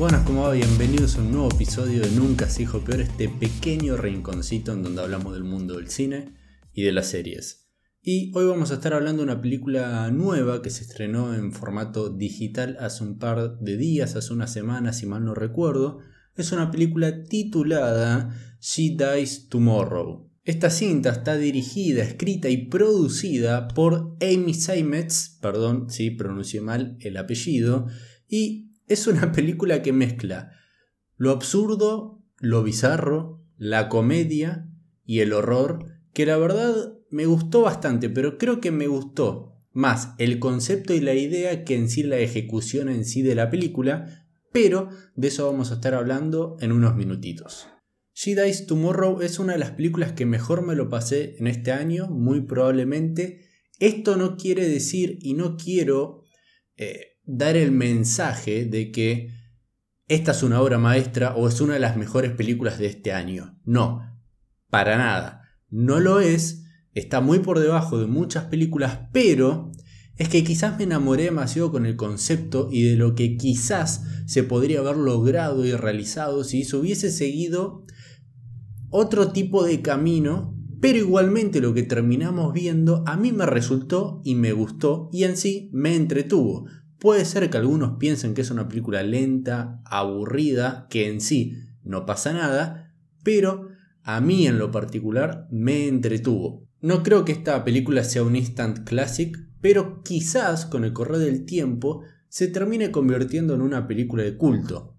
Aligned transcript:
Buenas, 0.00 0.24
como 0.24 0.44
va? 0.44 0.52
Bienvenidos 0.54 1.16
a 1.16 1.20
un 1.20 1.30
nuevo 1.30 1.50
episodio 1.52 2.00
de 2.00 2.10
Nunca 2.12 2.48
se 2.48 2.60
dijo 2.60 2.80
peor, 2.80 3.02
este 3.02 3.28
pequeño 3.28 3.98
rinconcito 3.98 4.72
en 4.72 4.82
donde 4.82 5.02
hablamos 5.02 5.34
del 5.34 5.44
mundo 5.44 5.76
del 5.76 5.90
cine 5.90 6.32
y 6.72 6.84
de 6.84 6.92
las 6.92 7.08
series. 7.08 7.68
Y 8.00 8.32
hoy 8.34 8.46
vamos 8.46 8.70
a 8.70 8.76
estar 8.76 8.94
hablando 8.94 9.20
de 9.20 9.30
una 9.30 9.42
película 9.42 10.10
nueva 10.10 10.62
que 10.62 10.70
se 10.70 10.84
estrenó 10.84 11.34
en 11.34 11.52
formato 11.52 12.08
digital 12.08 12.78
hace 12.80 13.04
un 13.04 13.18
par 13.18 13.58
de 13.58 13.76
días, 13.76 14.16
hace 14.16 14.32
unas 14.32 14.50
semanas, 14.50 14.96
si 14.96 15.04
mal 15.04 15.22
no 15.22 15.34
recuerdo. 15.34 15.98
Es 16.34 16.50
una 16.52 16.70
película 16.70 17.24
titulada 17.24 18.34
She 18.58 18.96
Dies 18.96 19.50
Tomorrow. 19.50 20.30
Esta 20.44 20.70
cinta 20.70 21.10
está 21.10 21.36
dirigida, 21.36 22.02
escrita 22.04 22.48
y 22.48 22.68
producida 22.68 23.68
por 23.68 24.16
Amy 24.22 24.54
Seimetz, 24.54 25.36
perdón 25.42 25.90
si 25.90 26.10
pronuncié 26.10 26.62
mal 26.62 26.96
el 27.00 27.18
apellido, 27.18 27.86
y 28.26 28.69
es 28.90 29.06
una 29.06 29.32
película 29.32 29.82
que 29.82 29.92
mezcla 29.92 30.52
lo 31.20 31.32
absurdo, 31.32 32.24
lo 32.38 32.62
bizarro, 32.62 33.44
la 33.58 33.90
comedia 33.90 34.70
y 35.04 35.20
el 35.20 35.34
horror, 35.34 35.84
que 36.14 36.24
la 36.24 36.38
verdad 36.38 36.94
me 37.10 37.26
gustó 37.26 37.60
bastante, 37.60 38.08
pero 38.08 38.38
creo 38.38 38.62
que 38.62 38.70
me 38.70 38.86
gustó 38.86 39.52
más 39.70 40.14
el 40.16 40.38
concepto 40.38 40.94
y 40.94 41.00
la 41.00 41.12
idea 41.12 41.62
que 41.64 41.76
en 41.76 41.90
sí 41.90 42.04
la 42.04 42.16
ejecución 42.16 42.88
en 42.88 43.04
sí 43.04 43.20
de 43.20 43.34
la 43.34 43.50
película, 43.50 44.26
pero 44.50 44.88
de 45.14 45.28
eso 45.28 45.44
vamos 45.44 45.70
a 45.70 45.74
estar 45.74 45.92
hablando 45.92 46.56
en 46.60 46.72
unos 46.72 46.96
minutitos. 46.96 47.68
She 48.14 48.34
Dies 48.34 48.64
Tomorrow 48.64 49.20
es 49.20 49.38
una 49.38 49.52
de 49.52 49.58
las 49.58 49.72
películas 49.72 50.12
que 50.12 50.24
mejor 50.24 50.62
me 50.62 50.74
lo 50.74 50.88
pasé 50.88 51.36
en 51.38 51.48
este 51.48 51.70
año, 51.70 52.08
muy 52.08 52.40
probablemente. 52.40 53.42
Esto 53.78 54.16
no 54.16 54.38
quiere 54.38 54.66
decir 54.66 55.18
y 55.20 55.34
no 55.34 55.58
quiero 55.58 56.24
eh, 56.78 57.18
dar 57.32 57.56
el 57.56 57.70
mensaje 57.70 58.64
de 58.64 58.90
que 58.90 59.30
esta 60.08 60.32
es 60.32 60.42
una 60.42 60.60
obra 60.60 60.78
maestra 60.78 61.36
o 61.36 61.46
es 61.46 61.60
una 61.60 61.74
de 61.74 61.80
las 61.80 61.96
mejores 61.96 62.32
películas 62.32 62.78
de 62.78 62.86
este 62.86 63.12
año. 63.12 63.56
No, 63.64 64.02
para 64.68 64.98
nada. 64.98 65.42
No 65.68 66.00
lo 66.00 66.20
es, 66.20 66.64
está 66.94 67.20
muy 67.20 67.38
por 67.38 67.60
debajo 67.60 67.98
de 68.00 68.06
muchas 68.06 68.46
películas, 68.46 69.08
pero 69.12 69.70
es 70.16 70.28
que 70.28 70.42
quizás 70.42 70.76
me 70.76 70.84
enamoré 70.84 71.24
demasiado 71.24 71.70
con 71.70 71.86
el 71.86 71.94
concepto 71.94 72.68
y 72.72 72.82
de 72.82 72.96
lo 72.96 73.14
que 73.14 73.36
quizás 73.36 74.04
se 74.26 74.42
podría 74.42 74.80
haber 74.80 74.96
logrado 74.96 75.64
y 75.64 75.72
realizado 75.72 76.42
si 76.42 76.64
se 76.64 76.76
hubiese 76.76 77.12
seguido 77.12 77.84
otro 78.88 79.30
tipo 79.30 79.62
de 79.62 79.80
camino, 79.80 80.58
pero 80.80 80.98
igualmente 80.98 81.60
lo 81.60 81.72
que 81.72 81.84
terminamos 81.84 82.52
viendo 82.52 83.04
a 83.06 83.16
mí 83.16 83.30
me 83.30 83.46
resultó 83.46 84.20
y 84.24 84.34
me 84.34 84.52
gustó 84.52 85.08
y 85.12 85.22
en 85.22 85.36
sí 85.36 85.70
me 85.72 85.94
entretuvo. 85.94 86.66
Puede 87.00 87.24
ser 87.24 87.48
que 87.48 87.56
algunos 87.56 87.96
piensen 87.98 88.34
que 88.34 88.42
es 88.42 88.50
una 88.50 88.68
película 88.68 89.02
lenta, 89.02 89.80
aburrida, 89.86 90.86
que 90.90 91.08
en 91.08 91.22
sí 91.22 91.56
no 91.82 92.04
pasa 92.04 92.34
nada, 92.34 92.94
pero 93.24 93.68
a 94.02 94.20
mí 94.20 94.46
en 94.46 94.58
lo 94.58 94.70
particular 94.70 95.48
me 95.50 95.88
entretuvo. 95.88 96.68
No 96.82 97.02
creo 97.02 97.24
que 97.24 97.32
esta 97.32 97.64
película 97.64 98.04
sea 98.04 98.22
un 98.22 98.36
instant 98.36 98.84
classic, 98.84 99.34
pero 99.62 100.02
quizás 100.02 100.66
con 100.66 100.84
el 100.84 100.92
correr 100.92 101.18
del 101.18 101.46
tiempo 101.46 102.02
se 102.28 102.48
termine 102.48 102.90
convirtiendo 102.90 103.54
en 103.54 103.62
una 103.62 103.86
película 103.86 104.22
de 104.22 104.36
culto. 104.36 104.98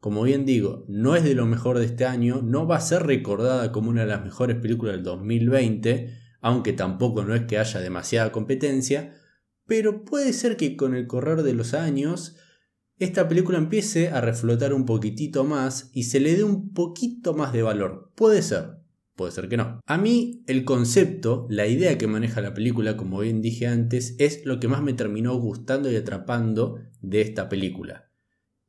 Como 0.00 0.22
bien 0.24 0.44
digo, 0.44 0.84
no 0.88 1.14
es 1.14 1.22
de 1.22 1.34
lo 1.34 1.46
mejor 1.46 1.78
de 1.78 1.84
este 1.84 2.04
año, 2.04 2.42
no 2.42 2.66
va 2.66 2.76
a 2.76 2.80
ser 2.80 3.04
recordada 3.04 3.70
como 3.70 3.90
una 3.90 4.02
de 4.02 4.08
las 4.08 4.24
mejores 4.24 4.56
películas 4.56 4.96
del 4.96 5.04
2020, 5.04 6.14
aunque 6.40 6.72
tampoco 6.72 7.24
no 7.24 7.34
es 7.36 7.42
que 7.42 7.58
haya 7.58 7.80
demasiada 7.80 8.32
competencia, 8.32 9.14
pero 9.68 10.04
puede 10.04 10.32
ser 10.32 10.56
que 10.56 10.76
con 10.76 10.94
el 10.96 11.06
correr 11.06 11.42
de 11.42 11.52
los 11.52 11.74
años 11.74 12.36
esta 12.96 13.28
película 13.28 13.58
empiece 13.58 14.08
a 14.08 14.20
reflotar 14.20 14.72
un 14.72 14.86
poquitito 14.86 15.44
más 15.44 15.90
y 15.92 16.04
se 16.04 16.18
le 16.18 16.34
dé 16.34 16.42
un 16.42 16.72
poquito 16.72 17.34
más 17.34 17.52
de 17.52 17.62
valor. 17.62 18.10
Puede 18.16 18.42
ser, 18.42 18.78
puede 19.14 19.30
ser 19.30 19.48
que 19.48 19.58
no. 19.58 19.80
A 19.86 19.98
mí 19.98 20.42
el 20.46 20.64
concepto, 20.64 21.46
la 21.50 21.66
idea 21.66 21.98
que 21.98 22.08
maneja 22.08 22.40
la 22.40 22.54
película, 22.54 22.96
como 22.96 23.20
bien 23.20 23.42
dije 23.42 23.66
antes, 23.66 24.16
es 24.18 24.44
lo 24.46 24.58
que 24.58 24.68
más 24.68 24.82
me 24.82 24.94
terminó 24.94 25.36
gustando 25.38 25.92
y 25.92 25.96
atrapando 25.96 26.80
de 27.02 27.20
esta 27.20 27.48
película. 27.50 28.10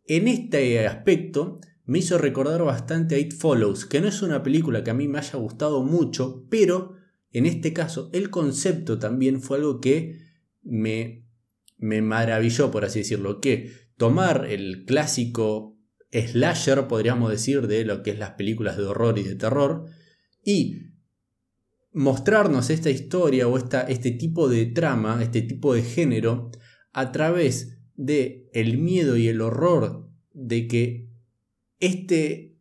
En 0.04 0.28
este 0.28 0.86
aspecto 0.86 1.60
me 1.86 2.00
hizo 2.00 2.18
recordar 2.18 2.62
bastante 2.64 3.16
a 3.16 3.20
It 3.20 3.34
Follows, 3.34 3.86
que 3.86 4.02
no 4.02 4.10
es 4.10 4.22
una 4.22 4.44
película 4.44 4.84
que 4.84 4.92
a 4.92 4.96
mí 4.96 5.08
me 5.08 5.20
haya 5.20 5.40
gustado 5.40 5.82
mucho, 5.82 6.46
pero 6.50 6.96
en 7.32 7.46
este 7.46 7.72
caso 7.72 8.10
el 8.12 8.30
concepto 8.30 9.00
también 9.00 9.42
fue 9.42 9.58
algo 9.58 9.80
que 9.80 10.29
me, 10.62 11.26
me 11.78 12.02
maravilló, 12.02 12.72
por 12.72 12.86
así 12.86 13.00
decirlo, 13.00 13.40
que 13.42 13.72
tomar 13.98 14.46
el 14.50 14.86
clásico 14.86 15.78
slasher, 16.12 16.88
podríamos 16.88 17.32
decir, 17.32 17.68
de 17.68 17.86
lo 17.86 18.04
que 18.04 18.12
es 18.12 18.20
las 18.20 18.32
películas 18.32 18.78
de 18.78 18.84
horror 18.84 19.20
y 19.20 19.24
de 19.24 19.36
terror, 19.36 19.86
y 20.44 20.90
mostrarnos 21.92 22.70
esta 22.70 22.90
historia 22.90 23.48
o 23.48 23.58
esta, 23.58 23.82
este 23.82 24.12
tipo 24.12 24.48
de 24.48 24.66
trama, 24.68 25.22
este 25.22 25.42
tipo 25.42 25.74
de 25.74 25.84
género, 25.84 26.52
a 26.94 27.12
través 27.12 27.80
de 27.96 28.50
el 28.54 28.78
miedo 28.78 29.18
y 29.18 29.28
el 29.28 29.42
horror 29.42 30.10
de 30.34 30.68
que 30.68 31.10
este, 31.80 32.58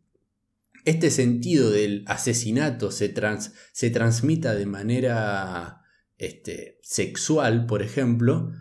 este 0.85 1.11
sentido 1.11 1.71
del 1.71 2.03
asesinato 2.07 2.91
se, 2.91 3.09
trans, 3.09 3.53
se 3.71 3.89
transmita 3.89 4.55
de 4.55 4.65
manera 4.65 5.78
este, 6.19 6.77
sexual, 6.83 7.65
por 7.65 7.81
ejemplo, 7.81 8.51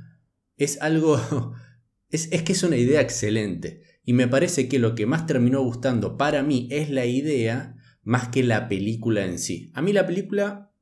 es 0.56 0.80
algo... 0.80 1.20
Es, 2.10 2.32
es 2.32 2.42
que 2.42 2.52
es 2.52 2.62
una 2.62 2.78
idea 2.78 3.02
excelente. 3.02 3.82
Y 4.02 4.14
me 4.14 4.28
parece 4.28 4.66
que 4.66 4.78
lo 4.78 4.94
que 4.94 5.04
más 5.04 5.26
terminó 5.26 5.60
gustando 5.60 6.16
para 6.16 6.42
mí 6.42 6.66
es 6.70 6.88
la 6.88 7.04
idea 7.04 7.76
más 8.02 8.28
que 8.28 8.42
la 8.42 8.66
película 8.66 9.26
en 9.26 9.38
sí. 9.38 9.70
A 9.74 9.82
mí 9.82 9.92
la 9.92 10.06
película, 10.06 10.72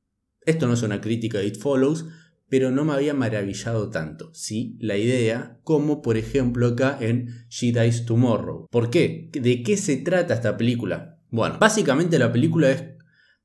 esto 0.45 0.65
no 0.67 0.75
es 0.75 0.83
una 0.83 1.01
crítica 1.01 1.39
de 1.39 1.47
It 1.47 1.57
Follows, 1.57 2.05
pero 2.49 2.71
no 2.71 2.85
me 2.85 2.93
había 2.93 3.13
maravillado 3.13 3.89
tanto, 3.89 4.33
¿sí? 4.33 4.77
La 4.79 4.95
idea, 4.95 5.59
como 5.63 6.01
por 6.01 6.17
ejemplo 6.17 6.67
acá 6.67 6.97
en 7.01 7.45
She 7.49 7.73
Dies 7.73 8.05
Tomorrow. 8.05 8.67
¿Por 8.71 8.89
qué? 8.89 9.29
¿De 9.33 9.61
qué 9.63 9.75
se 9.75 9.97
trata 9.97 10.35
esta 10.35 10.55
película? 10.55 11.19
Bueno, 11.29 11.57
básicamente 11.59 12.17
la 12.17 12.31
película 12.31 12.71
es 12.71 12.83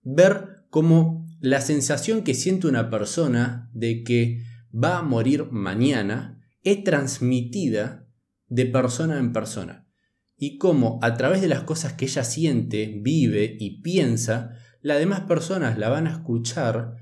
ver 0.03 0.65
cómo 0.71 1.22
la 1.43 1.61
sensación 1.61 2.23
que 2.23 2.35
siente 2.35 2.69
una 2.69 2.89
persona 2.89 3.69
de 3.75 4.05
que 4.05 4.45
va 4.73 4.99
a 4.99 5.03
morir 5.03 5.49
mañana 5.51 6.41
es 6.63 6.85
transmitida 6.85 8.07
de 8.47 8.67
persona 8.67 9.19
en 9.19 9.33
persona. 9.33 9.89
Y 10.37 10.57
cómo 10.57 11.01
a 11.03 11.17
través 11.17 11.41
de 11.41 11.49
las 11.49 11.65
cosas 11.65 11.95
que 11.95 12.05
ella 12.05 12.23
siente, 12.23 12.97
vive 13.03 13.57
y 13.59 13.83
piensa, 13.83 14.53
las 14.83 15.01
demás 15.01 15.23
personas 15.23 15.79
la 15.79 15.89
van 15.89 16.07
a 16.07 16.13
escuchar 16.13 16.95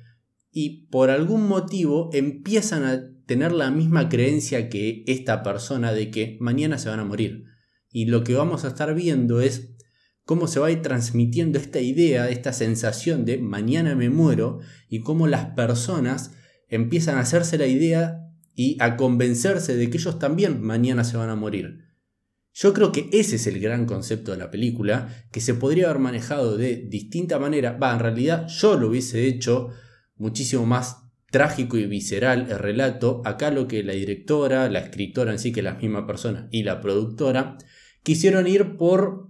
y 0.51 0.87
por 0.87 1.11
algún 1.11 1.47
motivo 1.47 2.09
empiezan 2.15 2.85
a 2.85 3.03
tener 3.27 3.53
la 3.53 3.71
misma 3.71 4.09
creencia 4.09 4.71
que 4.71 5.05
esta 5.07 5.43
persona 5.43 5.93
de 5.93 6.11
que 6.11 6.39
mañana 6.41 6.79
se 6.79 6.89
van 6.89 7.01
a 7.01 7.05
morir. 7.05 7.45
Y 7.93 8.07
lo 8.07 8.25
que 8.25 8.37
vamos 8.37 8.65
a 8.65 8.69
estar 8.69 8.95
viendo 8.95 9.43
es 9.43 9.77
cómo 10.25 10.47
se 10.47 10.61
va 10.61 10.69
a 10.69 10.71
ir 10.71 10.83
transmitiendo 10.83 11.59
esta 11.59 11.81
idea, 11.81 12.29
esta 12.29 12.53
sensación 12.53 13.25
de 13.25 13.39
mañana 13.39 13.95
me 13.95 14.11
muero 14.11 14.61
y 14.89 15.01
cómo 15.01 15.27
las 15.27 15.47
personas 15.55 16.33
empiezan 16.69 17.17
a 17.17 17.21
hacerse 17.21 17.59
la 17.59 17.67
idea 17.67 18.31
y 18.55 18.77
a 18.81 18.97
convencerse 18.97 19.77
de 19.77 19.91
que 19.91 19.99
ellos 19.99 20.19
también 20.19 20.61
mañana 20.61 21.05
se 21.05 21.17
van 21.17 21.31
a 21.31 21.37
morir. 21.37 21.91
Yo 22.53 22.75
creo 22.75 22.93
que 22.93 23.09
ese 23.13 23.37
es 23.37 23.47
el 23.47 23.61
gran 23.61 23.87
concepto 23.87 24.33
de 24.33 24.39
la 24.39 24.51
película, 24.51 25.09
que 25.33 25.41
se 25.41 25.55
podría 25.55 25.87
haber 25.87 26.01
manejado 26.01 26.57
de 26.57 26.77
distinta 26.77 27.39
manera. 27.39 27.73
Va, 27.73 27.93
en 27.93 28.01
realidad 28.01 28.49
yo 28.49 28.77
lo 28.77 28.89
hubiese 28.89 29.27
hecho 29.27 29.71
muchísimo 30.17 30.67
más 30.67 31.05
trágico 31.31 31.77
y 31.77 31.87
visceral 31.87 32.49
el 32.51 32.59
relato. 32.59 33.23
Acá 33.25 33.51
lo 33.51 33.69
que 33.69 33.83
la 33.85 33.93
directora, 33.93 34.69
la 34.69 34.81
escritora 34.81 35.33
en 35.33 35.39
sí, 35.39 35.53
que 35.53 35.61
es 35.61 35.65
la 35.65 35.75
misma 35.75 36.07
persona, 36.07 36.49
y 36.51 36.65
la 36.65 36.81
productora, 36.81 37.57
quisieron 38.03 38.47
ir 38.47 38.77
por 38.77 39.30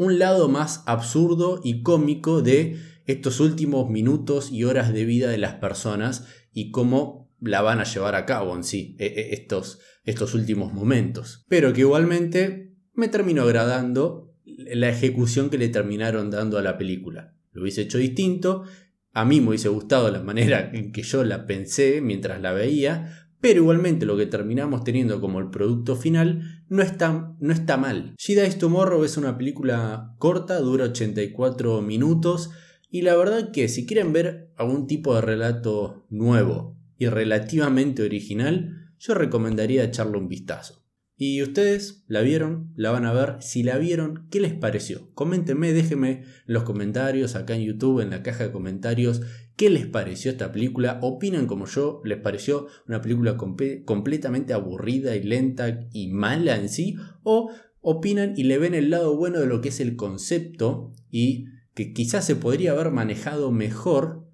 un 0.00 0.18
lado 0.18 0.48
más 0.48 0.82
absurdo 0.86 1.60
y 1.62 1.82
cómico 1.82 2.40
de 2.40 2.78
estos 3.04 3.38
últimos 3.38 3.90
minutos 3.90 4.50
y 4.50 4.64
horas 4.64 4.94
de 4.94 5.04
vida 5.04 5.28
de 5.28 5.36
las 5.36 5.56
personas 5.56 6.26
y 6.54 6.70
cómo 6.70 7.30
la 7.38 7.60
van 7.60 7.80
a 7.80 7.84
llevar 7.84 8.14
a 8.14 8.24
cabo 8.24 8.56
en 8.56 8.64
sí, 8.64 8.96
e, 8.98 9.04
e, 9.04 9.34
estos, 9.34 9.78
estos 10.06 10.32
últimos 10.32 10.72
momentos. 10.72 11.44
Pero 11.50 11.74
que 11.74 11.82
igualmente 11.82 12.72
me 12.94 13.08
terminó 13.08 13.42
agradando 13.42 14.34
la 14.46 14.88
ejecución 14.88 15.50
que 15.50 15.58
le 15.58 15.68
terminaron 15.68 16.30
dando 16.30 16.56
a 16.56 16.62
la 16.62 16.78
película. 16.78 17.34
Lo 17.52 17.60
hubiese 17.60 17.82
hecho 17.82 17.98
distinto, 17.98 18.64
a 19.12 19.26
mí 19.26 19.42
me 19.42 19.48
hubiese 19.48 19.68
gustado 19.68 20.10
la 20.10 20.22
manera 20.22 20.70
en 20.72 20.92
que 20.92 21.02
yo 21.02 21.24
la 21.24 21.44
pensé 21.44 22.00
mientras 22.00 22.40
la 22.40 22.52
veía, 22.52 23.28
pero 23.42 23.60
igualmente 23.60 24.06
lo 24.06 24.16
que 24.16 24.24
terminamos 24.24 24.82
teniendo 24.82 25.20
como 25.20 25.40
el 25.40 25.50
producto 25.50 25.94
final 25.94 26.49
no 26.70 26.82
está, 26.82 27.36
no 27.40 27.52
está 27.52 27.76
mal. 27.76 28.14
She 28.16 28.40
Dies 28.40 28.56
Tomorrow 28.58 29.04
es 29.04 29.16
una 29.16 29.36
película 29.36 30.14
corta, 30.18 30.58
dura 30.60 30.84
84 30.86 31.82
minutos 31.82 32.50
y 32.90 33.02
la 33.02 33.16
verdad 33.16 33.50
que 33.50 33.68
si 33.68 33.86
quieren 33.86 34.12
ver 34.12 34.52
algún 34.56 34.86
tipo 34.86 35.14
de 35.14 35.20
relato 35.20 36.06
nuevo 36.10 36.78
y 36.96 37.08
relativamente 37.08 38.02
original, 38.02 38.94
yo 38.98 39.14
recomendaría 39.14 39.84
echarle 39.84 40.18
un 40.18 40.28
vistazo. 40.28 40.84
Y 41.16 41.42
ustedes 41.42 42.04
la 42.06 42.22
vieron, 42.22 42.72
la 42.76 42.92
van 42.92 43.04
a 43.04 43.12
ver. 43.12 43.36
Si 43.40 43.62
la 43.62 43.76
vieron, 43.76 44.28
¿qué 44.30 44.40
les 44.40 44.54
pareció? 44.54 45.12
Coméntenme, 45.14 45.72
déjenme 45.72 46.10
en 46.10 46.24
los 46.46 46.62
comentarios 46.62 47.34
acá 47.34 47.54
en 47.54 47.62
YouTube, 47.62 48.00
en 48.00 48.10
la 48.10 48.22
caja 48.22 48.44
de 48.44 48.52
comentarios, 48.52 49.20
qué 49.60 49.68
les 49.68 49.86
pareció 49.86 50.30
esta 50.30 50.52
película. 50.52 51.00
¿Opinan 51.02 51.46
como 51.46 51.66
yo? 51.66 52.00
¿Les 52.02 52.16
pareció 52.16 52.68
una 52.88 53.02
película 53.02 53.36
completamente 53.36 54.54
aburrida 54.54 55.14
y 55.16 55.22
lenta 55.22 55.86
y 55.92 56.08
mala 56.08 56.56
en 56.56 56.70
sí? 56.70 56.96
¿O 57.24 57.50
opinan 57.82 58.32
y 58.38 58.44
le 58.44 58.56
ven 58.56 58.72
el 58.72 58.88
lado 58.88 59.14
bueno 59.18 59.38
de 59.38 59.44
lo 59.44 59.60
que 59.60 59.68
es 59.68 59.80
el 59.80 59.96
concepto 59.96 60.94
y 61.10 61.44
que 61.74 61.92
quizás 61.92 62.24
se 62.24 62.36
podría 62.36 62.70
haber 62.70 62.90
manejado 62.90 63.52
mejor, 63.52 64.26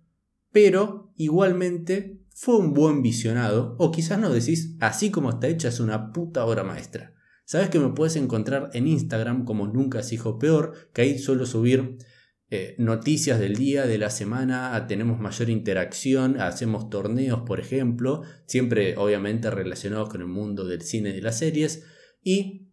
pero 0.52 1.12
igualmente 1.16 2.22
fue 2.32 2.58
un 2.58 2.72
buen 2.72 3.02
visionado, 3.02 3.74
o 3.80 3.90
quizás 3.90 4.20
no 4.20 4.32
decís, 4.32 4.76
así 4.78 5.10
como 5.10 5.30
está 5.30 5.48
hecha 5.48 5.70
es 5.70 5.80
una 5.80 6.12
puta 6.12 6.46
obra 6.46 6.62
maestra. 6.62 7.14
Sabes 7.44 7.68
que 7.68 7.80
me 7.80 7.88
puedes 7.88 8.14
encontrar 8.14 8.70
en 8.74 8.86
Instagram 8.86 9.44
como 9.44 9.66
Nunca 9.66 9.98
es 9.98 10.12
hijo 10.12 10.38
peor, 10.38 10.72
que 10.92 11.02
ahí 11.02 11.18
suelo 11.18 11.46
subir 11.46 11.98
eh, 12.48 12.76
noticias 12.78 13.40
del 13.40 13.56
día, 13.56 13.86
de 13.86 13.98
la 13.98 14.10
semana, 14.10 14.86
tenemos 14.86 15.18
mayor 15.18 15.50
interacción, 15.50 16.40
hacemos 16.40 16.88
torneos, 16.90 17.40
por 17.40 17.58
ejemplo, 17.58 18.22
siempre 18.46 18.96
obviamente 18.96 19.50
relacionados 19.50 20.08
con 20.08 20.20
el 20.20 20.28
mundo 20.28 20.64
del 20.64 20.82
cine 20.82 21.10
y 21.10 21.14
de 21.14 21.22
las 21.22 21.38
series. 21.38 21.84
Y 22.22 22.68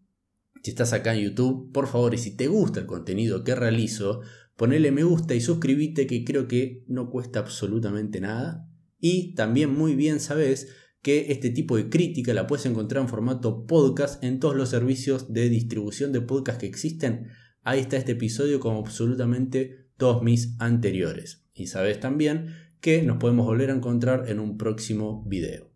si 0.62 0.70
estás 0.70 0.92
acá 0.92 1.14
en 1.14 1.24
YouTube, 1.24 1.72
por 1.72 1.88
favor, 1.88 2.14
y 2.14 2.18
si 2.18 2.36
te 2.36 2.46
gusta 2.46 2.80
el 2.80 2.86
contenido 2.86 3.42
que 3.42 3.56
realizo, 3.56 4.20
ponele 4.56 4.92
me 4.92 5.02
gusta 5.02 5.34
y 5.34 5.40
suscríbete 5.40 6.06
que 6.06 6.24
creo 6.24 6.46
que 6.46 6.84
no 6.86 7.10
cuesta 7.10 7.40
absolutamente 7.40 8.20
nada. 8.20 8.68
Y 9.00 9.34
también 9.34 9.74
muy 9.74 9.96
bien 9.96 10.20
sabes 10.20 10.68
que 11.02 11.32
este 11.32 11.50
tipo 11.50 11.76
de 11.76 11.90
crítica 11.90 12.32
la 12.32 12.46
puedes 12.46 12.64
encontrar 12.64 13.02
en 13.02 13.10
formato 13.10 13.66
podcast 13.66 14.24
en 14.24 14.40
todos 14.40 14.56
los 14.56 14.70
servicios 14.70 15.32
de 15.32 15.50
distribución 15.50 16.12
de 16.12 16.22
podcast 16.22 16.60
que 16.60 16.66
existen. 16.66 17.28
Ahí 17.64 17.80
está 17.80 17.96
este 17.96 18.12
episodio 18.12 18.60
como 18.60 18.78
absolutamente 18.78 19.88
todos 19.96 20.22
mis 20.22 20.54
anteriores. 20.60 21.48
Y 21.54 21.66
sabes 21.66 21.98
también 21.98 22.54
que 22.80 23.02
nos 23.02 23.16
podemos 23.16 23.46
volver 23.46 23.70
a 23.70 23.74
encontrar 23.74 24.28
en 24.28 24.38
un 24.38 24.58
próximo 24.58 25.24
video. 25.26 25.73